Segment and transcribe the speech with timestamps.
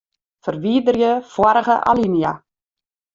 [0.45, 2.33] Ferwiderje foarige alinea.